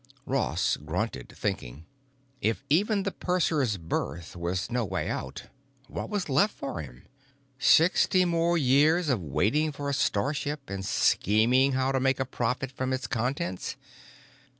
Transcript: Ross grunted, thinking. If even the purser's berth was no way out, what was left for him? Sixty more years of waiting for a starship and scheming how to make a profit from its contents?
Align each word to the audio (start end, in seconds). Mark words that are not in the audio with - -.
Ross 0.25 0.77
grunted, 0.77 1.29
thinking. 1.29 1.85
If 2.41 2.63
even 2.71 3.03
the 3.03 3.11
purser's 3.11 3.77
berth 3.77 4.35
was 4.35 4.71
no 4.71 4.83
way 4.83 5.07
out, 5.07 5.43
what 5.87 6.09
was 6.09 6.27
left 6.27 6.55
for 6.55 6.81
him? 6.81 7.03
Sixty 7.59 8.25
more 8.25 8.57
years 8.57 9.09
of 9.09 9.21
waiting 9.21 9.71
for 9.71 9.91
a 9.91 9.93
starship 9.93 10.71
and 10.71 10.83
scheming 10.83 11.73
how 11.73 11.91
to 11.91 11.99
make 11.99 12.19
a 12.19 12.25
profit 12.25 12.71
from 12.71 12.93
its 12.93 13.05
contents? 13.05 13.75